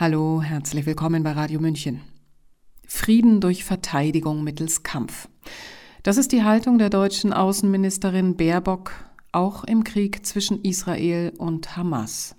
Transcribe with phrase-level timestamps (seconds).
[0.00, 2.02] Hallo, herzlich willkommen bei Radio München.
[2.86, 5.28] Frieden durch Verteidigung mittels Kampf.
[6.04, 8.92] Das ist die Haltung der deutschen Außenministerin Baerbock
[9.32, 12.36] auch im Krieg zwischen Israel und Hamas.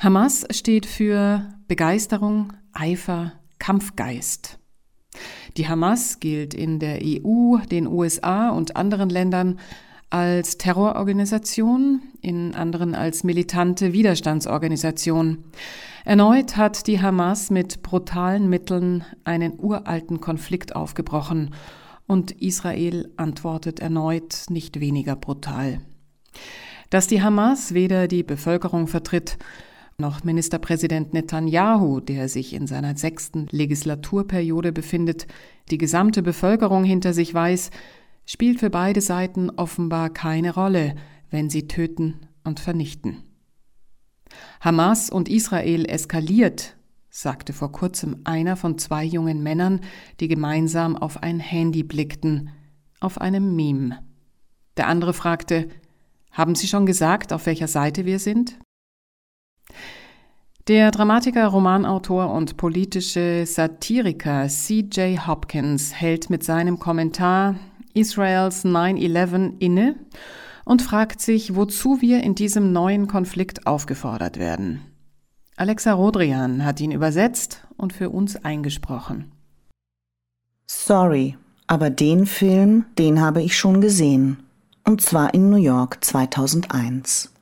[0.00, 4.58] Hamas steht für Begeisterung, Eifer, Kampfgeist.
[5.58, 9.58] Die Hamas gilt in der EU, den USA und anderen Ländern
[10.10, 15.44] als Terrororganisation, in anderen als militante Widerstandsorganisation.
[16.04, 21.54] Erneut hat die Hamas mit brutalen Mitteln einen uralten Konflikt aufgebrochen
[22.06, 25.80] und Israel antwortet erneut nicht weniger brutal.
[26.90, 29.36] Dass die Hamas weder die Bevölkerung vertritt,
[29.98, 35.26] noch Ministerpräsident Netanyahu, der sich in seiner sechsten Legislaturperiode befindet,
[35.70, 37.70] die gesamte Bevölkerung hinter sich weiß,
[38.28, 40.94] spielt für beide Seiten offenbar keine Rolle,
[41.30, 43.22] wenn sie töten und vernichten.
[44.60, 46.76] Hamas und Israel eskaliert,
[47.08, 49.80] sagte vor kurzem einer von zwei jungen Männern,
[50.20, 52.50] die gemeinsam auf ein Handy blickten,
[53.00, 54.00] auf einem Meme.
[54.76, 55.70] Der andere fragte,
[56.30, 58.58] haben Sie schon gesagt, auf welcher Seite wir sind?
[60.68, 65.26] Der Dramatiker, Romanautor und politische Satiriker C.J.
[65.26, 67.54] Hopkins hält mit seinem Kommentar
[67.98, 69.96] Israels 9-11 inne
[70.64, 74.80] und fragt sich, wozu wir in diesem neuen Konflikt aufgefordert werden.
[75.56, 79.32] Alexa Rodrian hat ihn übersetzt und für uns eingesprochen.
[80.66, 84.38] Sorry, aber den Film, den habe ich schon gesehen.
[84.84, 87.32] Und zwar in New York 2001.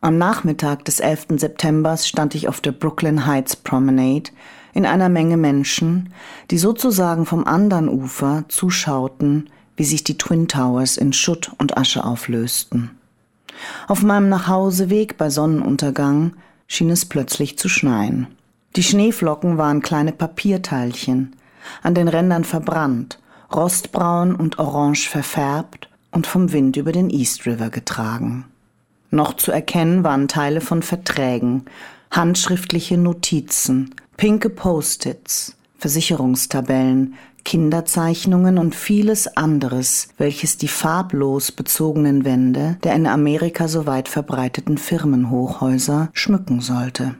[0.00, 1.26] Am Nachmittag des 11.
[1.36, 4.30] September stand ich auf der Brooklyn Heights Promenade
[4.72, 6.12] in einer Menge Menschen,
[6.50, 12.04] die sozusagen vom anderen Ufer zuschauten, wie sich die Twin Towers in Schutt und Asche
[12.04, 12.90] auflösten.
[13.88, 16.34] Auf meinem Nachhauseweg bei Sonnenuntergang
[16.66, 18.26] schien es plötzlich zu schneien.
[18.76, 21.34] Die Schneeflocken waren kleine Papierteilchen,
[21.82, 23.18] an den Rändern verbrannt,
[23.54, 28.44] rostbraun und orange verfärbt und vom Wind über den East River getragen.
[29.10, 31.64] Noch zu erkennen waren Teile von Verträgen,
[32.10, 37.14] handschriftliche Notizen, pinke Post-its, Versicherungstabellen,
[37.46, 44.78] Kinderzeichnungen und vieles anderes, welches die farblos bezogenen Wände der in Amerika so weit verbreiteten
[44.78, 47.14] Firmenhochhäuser schmücken sollte.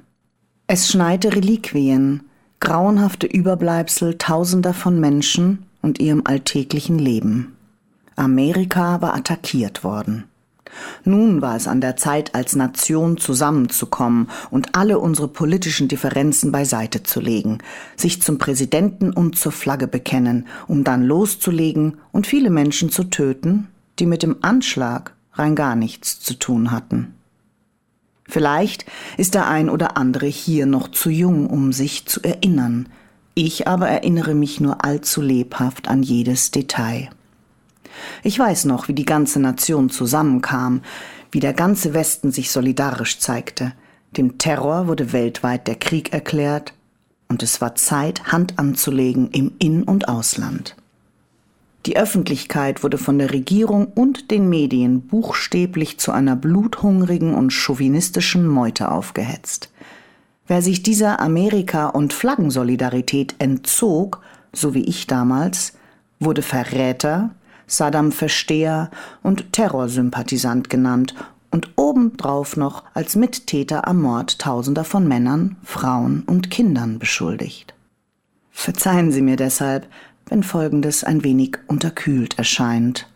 [0.67, 2.25] Es schneite Reliquien,
[2.59, 7.57] grauenhafte Überbleibsel tausender von Menschen und ihrem alltäglichen Leben.
[8.17, 10.25] Amerika war attackiert worden.
[11.05, 17.03] Nun war es an der Zeit, als Nation zusammenzukommen und alle unsere politischen Differenzen beiseite
[17.03, 17.59] zu legen,
[17.97, 23.69] sich zum Präsidenten und zur Flagge bekennen, um dann loszulegen und viele Menschen zu töten,
[23.99, 27.15] die mit dem Anschlag rein gar nichts zu tun hatten.
[28.29, 28.87] Vielleicht
[29.17, 32.89] ist der ein oder andere hier noch zu jung, um sich zu erinnern.
[33.35, 37.11] Ich aber erinnere mich nur allzu lebhaft an jedes Detail.
[38.23, 40.83] Ich weiß noch, wie die ganze Nation zusammenkam,
[41.31, 43.73] wie der ganze Westen sich solidarisch zeigte.
[44.17, 46.73] Dem Terror wurde weltweit der Krieg erklärt,
[47.29, 50.77] und es war Zeit, Hand anzulegen im In- und Ausland.
[51.87, 58.47] Die Öffentlichkeit wurde von der Regierung und den Medien buchstäblich zu einer bluthungrigen und chauvinistischen
[58.47, 59.71] Meute aufgehetzt.
[60.49, 64.21] Wer sich dieser Amerika- und Flaggensolidarität entzog,
[64.53, 65.75] so wie ich damals,
[66.19, 67.31] wurde Verräter,
[67.67, 68.91] Saddam-Versteher
[69.23, 71.15] und Terrorsympathisant genannt
[71.51, 77.75] und obendrauf noch als Mittäter am Mord tausender von Männern, Frauen und Kindern beschuldigt.
[78.51, 79.87] Verzeihen Sie mir deshalb,
[80.27, 83.09] wenn Folgendes ein wenig unterkühlt erscheint.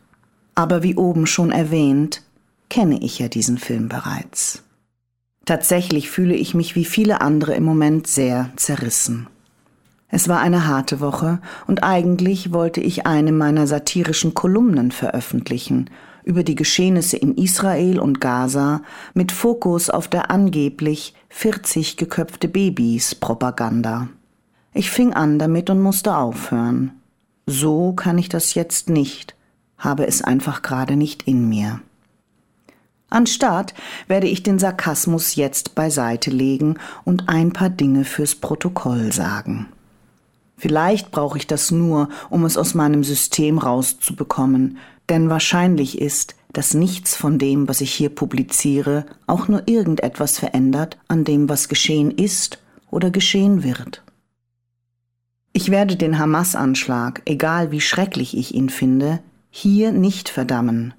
[0.54, 2.22] Aber wie oben schon erwähnt,
[2.68, 4.62] kenne ich ja diesen Film bereits.
[5.44, 9.26] Tatsächlich fühle ich mich wie viele andere im Moment sehr zerrissen.
[10.10, 15.88] Es war eine harte Woche und eigentlich wollte ich eine meiner satirischen Kolumnen veröffentlichen
[16.24, 18.82] über die Geschehnisse in Israel und Gaza
[19.14, 24.08] mit Fokus auf der angeblich 40 geköpfte Babys Propaganda.
[24.74, 26.92] Ich fing an damit und musste aufhören.
[27.46, 29.34] So kann ich das jetzt nicht,
[29.78, 31.80] habe es einfach gerade nicht in mir.
[33.08, 33.74] Anstatt
[34.06, 39.66] werde ich den Sarkasmus jetzt beiseite legen und ein paar Dinge fürs Protokoll sagen.
[40.60, 44.76] Vielleicht brauche ich das nur, um es aus meinem System rauszubekommen,
[45.08, 50.98] denn wahrscheinlich ist, dass nichts von dem, was ich hier publiziere, auch nur irgendetwas verändert
[51.08, 52.58] an dem, was geschehen ist
[52.90, 54.02] oder geschehen wird.
[55.54, 59.20] Ich werde den Hamas-Anschlag, egal wie schrecklich ich ihn finde,
[59.50, 60.92] hier nicht verdammen,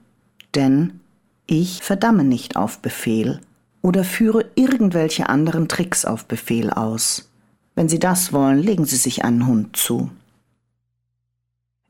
[0.55, 1.01] denn
[1.45, 3.41] ich verdamme nicht auf Befehl,
[3.83, 7.30] oder führe irgendwelche anderen Tricks auf Befehl aus.
[7.75, 10.09] Wenn Sie das wollen, legen Sie sich einen Hund zu.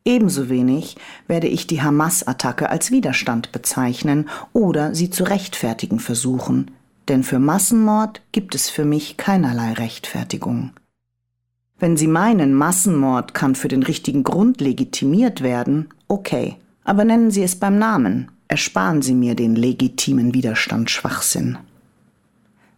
[0.04, 0.95] Ebenso wenig
[1.28, 6.72] werde ich die Hamas-Attacke als Widerstand bezeichnen oder sie zu rechtfertigen versuchen,
[7.07, 10.72] denn für Massenmord gibt es für mich keinerlei Rechtfertigung.
[11.80, 17.44] Wenn Sie meinen, Massenmord kann für den richtigen Grund legitimiert werden, okay, aber nennen Sie
[17.44, 21.57] es beim Namen, ersparen Sie mir den legitimen Widerstand Schwachsinn.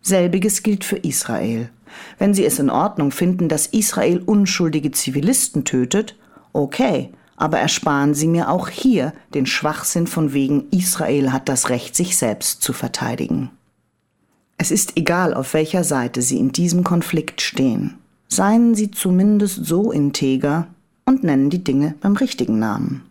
[0.02, 1.70] Selbiges gilt für Israel.
[2.18, 6.16] Wenn Sie es in Ordnung finden, dass Israel unschuldige Zivilisten tötet,
[6.54, 11.96] okay, aber ersparen Sie mir auch hier den Schwachsinn von wegen Israel hat das Recht,
[11.96, 13.50] sich selbst zu verteidigen.
[14.58, 17.96] Es ist egal, auf welcher Seite Sie in diesem Konflikt stehen.
[18.28, 20.68] Seien Sie zumindest so integer
[21.06, 23.04] und nennen die Dinge beim richtigen Namen.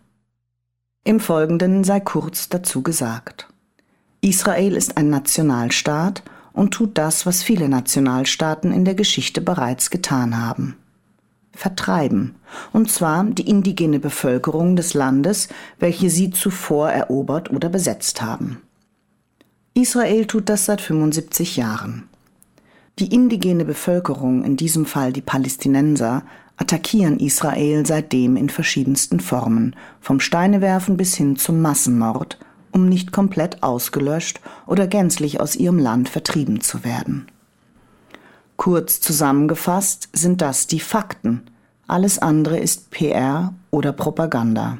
[1.03, 3.47] Im Folgenden sei kurz dazu gesagt.
[4.21, 10.39] Israel ist ein Nationalstaat und tut das, was viele Nationalstaaten in der Geschichte bereits getan
[10.39, 10.75] haben.
[11.55, 12.35] Vertreiben,
[12.71, 18.61] und zwar die indigene Bevölkerung des Landes, welche sie zuvor erobert oder besetzt haben.
[19.75, 22.09] Israel tut das seit 75 Jahren.
[22.99, 26.23] Die indigene Bevölkerung, in diesem Fall die Palästinenser,
[26.57, 32.37] attackieren Israel seitdem in verschiedensten Formen, vom Steinewerfen bis hin zum Massenmord,
[32.73, 37.27] um nicht komplett ausgelöscht oder gänzlich aus ihrem Land vertrieben zu werden.
[38.57, 41.43] Kurz zusammengefasst sind das die Fakten,
[41.87, 44.77] alles andere ist PR oder Propaganda.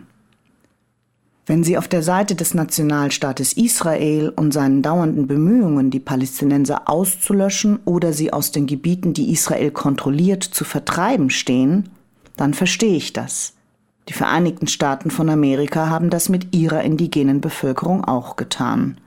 [1.45, 7.79] Wenn Sie auf der Seite des Nationalstaates Israel und seinen dauernden Bemühungen, die Palästinenser auszulöschen
[7.83, 11.89] oder sie aus den Gebieten, die Israel kontrolliert, zu vertreiben stehen,
[12.37, 13.53] dann verstehe ich das.
[14.09, 18.97] Die Vereinigten Staaten von Amerika haben das mit ihrer indigenen Bevölkerung auch getan.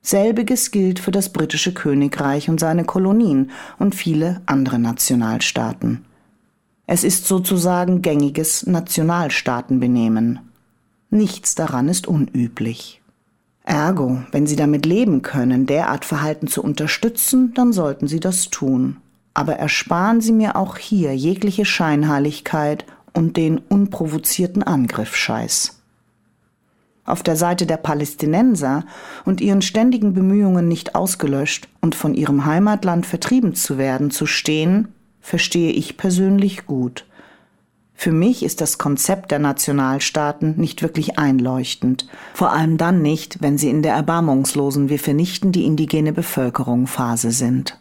[0.00, 6.04] Selbiges gilt für das britische Königreich und seine Kolonien und viele andere Nationalstaaten.
[6.86, 10.40] Es ist sozusagen gängiges Nationalstaatenbenehmen.
[11.08, 13.00] Nichts daran ist unüblich.
[13.64, 18.98] Ergo, wenn Sie damit leben können, derart Verhalten zu unterstützen, dann sollten Sie das tun.
[19.32, 25.80] Aber ersparen Sie mir auch hier jegliche Scheinheiligkeit und den unprovozierten Angriffscheiß.
[27.06, 28.84] Auf der Seite der Palästinenser
[29.24, 34.88] und ihren ständigen Bemühungen nicht ausgelöscht und von ihrem Heimatland vertrieben zu werden zu stehen,
[35.20, 37.06] verstehe ich persönlich gut.
[37.94, 43.56] Für mich ist das Konzept der Nationalstaaten nicht wirklich einleuchtend, vor allem dann nicht, wenn
[43.56, 47.78] sie in der erbarmungslosen Wir vernichten die indigene Bevölkerung Phase sind.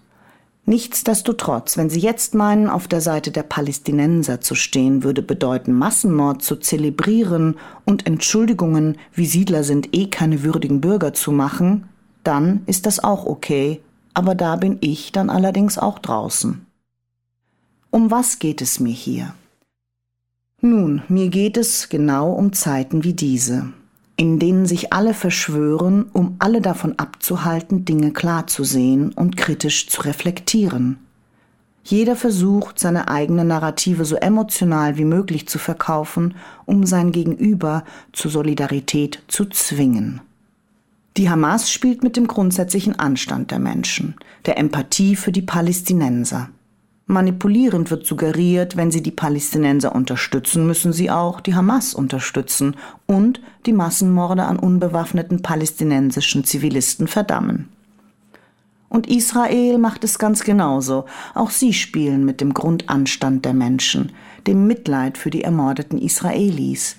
[0.66, 6.42] Nichtsdestotrotz, wenn Sie jetzt meinen, auf der Seite der Palästinenser zu stehen, würde bedeuten, Massenmord
[6.42, 11.90] zu zelebrieren und Entschuldigungen, wie Siedler sind eh keine würdigen Bürger zu machen,
[12.24, 13.82] dann ist das auch okay,
[14.14, 16.66] aber da bin ich dann allerdings auch draußen.
[17.90, 19.34] Um was geht es mir hier?
[20.62, 23.74] Nun, mir geht es genau um Zeiten wie diese,
[24.16, 29.88] in denen sich alle verschwören, um alle davon abzuhalten, Dinge klar zu sehen und kritisch
[29.88, 31.00] zu reflektieren.
[31.84, 37.84] Jeder versucht, seine eigene Narrative so emotional wie möglich zu verkaufen, um sein Gegenüber
[38.14, 40.22] zur Solidarität zu zwingen.
[41.18, 46.50] Die Hamas spielt mit dem grundsätzlichen Anstand der Menschen, der Empathie für die Palästinenser.
[47.06, 53.42] Manipulierend wird suggeriert, wenn sie die Palästinenser unterstützen, müssen sie auch die Hamas unterstützen und
[53.66, 57.68] die Massenmorde an unbewaffneten palästinensischen Zivilisten verdammen.
[58.88, 61.06] Und Israel macht es ganz genauso.
[61.34, 64.12] Auch sie spielen mit dem Grundanstand der Menschen,
[64.48, 66.98] dem Mitleid für die ermordeten Israelis.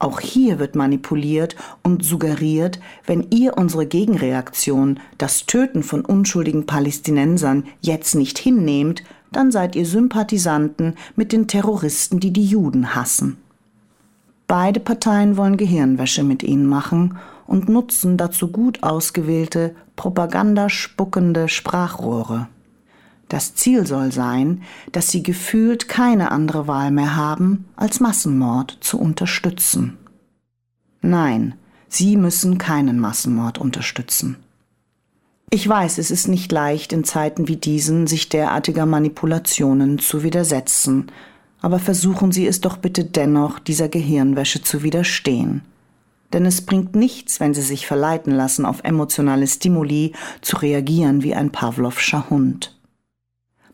[0.00, 7.64] Auch hier wird manipuliert und suggeriert, wenn ihr unsere Gegenreaktion, das Töten von unschuldigen Palästinensern,
[7.80, 13.38] jetzt nicht hinnehmt, dann seid ihr Sympathisanten mit den Terroristen, die die Juden hassen.
[14.46, 22.48] Beide Parteien wollen Gehirnwäsche mit ihnen machen und nutzen dazu gut ausgewählte, propagandaspuckende Sprachrohre.
[23.28, 28.98] Das Ziel soll sein, dass sie gefühlt keine andere Wahl mehr haben, als Massenmord zu
[28.98, 29.98] unterstützen.
[31.02, 31.54] Nein,
[31.88, 34.36] sie müssen keinen Massenmord unterstützen.
[35.50, 41.10] Ich weiß, es ist nicht leicht, in Zeiten wie diesen sich derartiger Manipulationen zu widersetzen,
[41.62, 45.62] aber versuchen Sie es doch bitte dennoch, dieser Gehirnwäsche zu widerstehen.
[46.34, 50.12] Denn es bringt nichts, wenn Sie sich verleiten lassen, auf emotionale Stimuli
[50.42, 52.78] zu reagieren wie ein Pavlovscher Hund.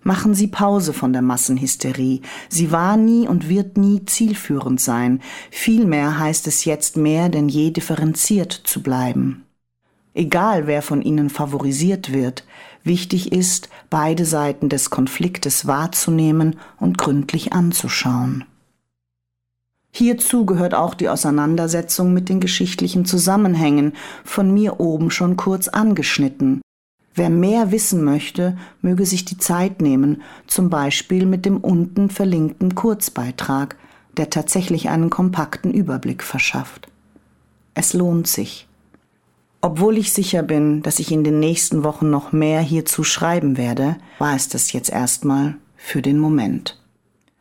[0.04, 2.21] Machen Sie Pause von der Massenhysterie.
[2.49, 5.21] Sie war nie und wird nie zielführend sein.
[5.50, 9.43] Vielmehr heißt es jetzt mehr denn je differenziert zu bleiben.
[10.14, 12.44] Egal wer von ihnen favorisiert wird,
[12.85, 18.44] wichtig ist, beide Seiten des Konfliktes wahrzunehmen und gründlich anzuschauen.
[19.90, 23.92] Hierzu gehört auch die Auseinandersetzung mit den geschichtlichen Zusammenhängen,
[24.25, 26.62] von mir oben schon kurz angeschnitten.
[27.14, 32.75] Wer mehr wissen möchte, möge sich die Zeit nehmen, zum Beispiel mit dem unten verlinkten
[32.75, 33.76] Kurzbeitrag,
[34.16, 36.88] der tatsächlich einen kompakten Überblick verschafft.
[37.75, 38.66] Es lohnt sich.
[39.64, 43.97] Obwohl ich sicher bin, dass ich in den nächsten Wochen noch mehr hierzu schreiben werde,
[44.18, 46.78] war es das jetzt erstmal für den Moment.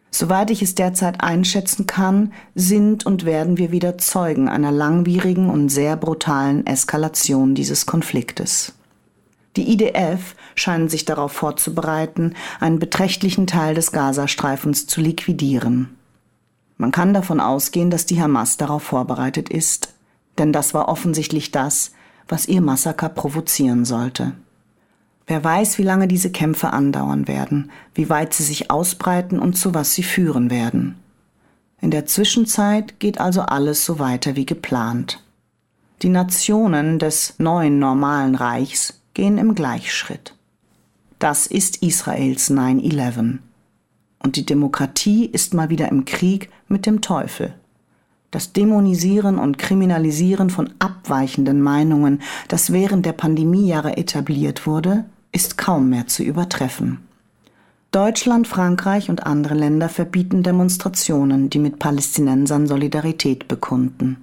[0.10, 5.68] Soweit ich es derzeit einschätzen kann, sind und werden wir wieder Zeugen einer langwierigen und
[5.68, 8.72] sehr brutalen Eskalation dieses Konfliktes.
[9.58, 15.98] Die IDF scheinen sich darauf vorzubereiten, einen beträchtlichen Teil des Gazastreifens zu liquidieren.
[16.78, 19.94] Man kann davon ausgehen, dass die Hamas darauf vorbereitet ist,
[20.38, 21.92] denn das war offensichtlich das,
[22.28, 24.34] was ihr Massaker provozieren sollte.
[25.26, 29.74] Wer weiß, wie lange diese Kämpfe andauern werden, wie weit sie sich ausbreiten und zu
[29.74, 30.96] was sie führen werden.
[31.80, 35.24] In der Zwischenzeit geht also alles so weiter wie geplant.
[36.02, 40.36] Die Nationen des neuen normalen Reichs gehen im Gleichschritt.
[41.20, 43.40] Das ist Israels 9-11.
[44.20, 47.54] Und die Demokratie ist mal wieder im Krieg mit dem Teufel.
[48.34, 55.92] Das Dämonisieren und Kriminalisieren von abweichenden Meinungen, das während der Pandemiejahre etabliert wurde, ist kaum
[55.92, 56.98] mehr zu übertreffen.
[57.92, 64.18] Deutschland, Frankreich und andere Länder verbieten Demonstrationen, die mit Palästinensern Solidarität bekunden.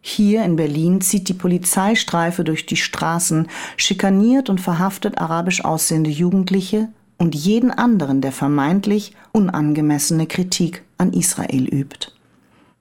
[0.00, 6.88] Hier in Berlin zieht die Polizeistreife durch die Straßen, schikaniert und verhaftet arabisch aussehende Jugendliche
[7.18, 12.12] und jeden anderen, der vermeintlich unangemessene Kritik an Israel übt.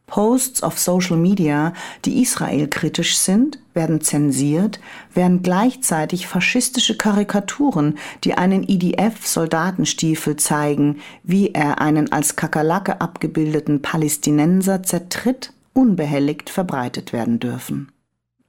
[0.09, 1.73] Posts auf Social Media,
[2.03, 4.79] die israelkritisch sind, werden zensiert,
[5.13, 14.83] während gleichzeitig faschistische Karikaturen, die einen IDF-Soldatenstiefel zeigen, wie er einen als Kakerlake abgebildeten Palästinenser
[14.83, 17.91] zertritt, unbehelligt verbreitet werden dürfen.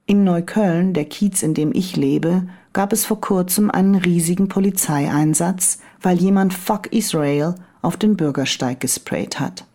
[0.05, 5.79] In Neukölln, der Kiez, in dem ich lebe, gab es vor kurzem einen riesigen Polizeieinsatz,
[6.01, 9.65] weil jemand Fuck Israel auf den Bürgersteig gesprayt hat.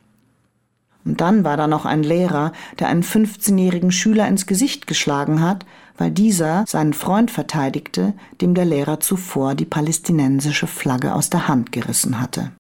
[1.07, 5.65] Und dann war da noch ein Lehrer, der einen 15-jährigen Schüler ins Gesicht geschlagen hat,
[5.97, 11.71] weil dieser seinen Freund verteidigte, dem der Lehrer zuvor die palästinensische Flagge aus der Hand
[11.71, 12.51] gerissen hatte.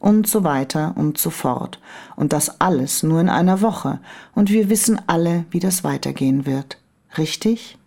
[0.00, 1.80] Und so weiter und so fort.
[2.16, 4.00] Und das alles nur in einer Woche.
[4.34, 6.78] Und wir wissen alle, wie das weitergehen wird.
[7.16, 7.78] Richtig?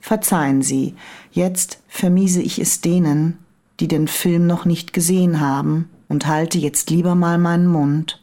[0.00, 0.96] Verzeihen Sie,
[1.30, 3.38] jetzt vermiese ich es denen,
[3.78, 8.19] die den Film noch nicht gesehen haben, und halte jetzt lieber mal meinen Mund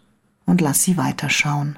[0.48, 1.78] und lass sie weiterschauen.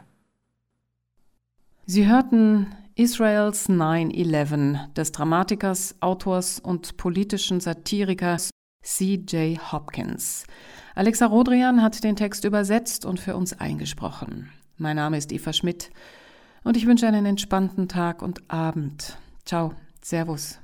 [1.85, 8.51] Sie hörten Israels 9-11 des Dramatikers, Autors und politischen Satirikers
[8.83, 9.71] C.J.
[9.71, 10.45] Hopkins.
[10.95, 14.51] Alexa Rodrian hat den Text übersetzt und für uns eingesprochen.
[14.77, 15.91] Mein Name ist Eva Schmidt
[16.63, 19.17] und ich wünsche einen entspannten Tag und Abend.
[19.45, 20.59] Ciao, Servus.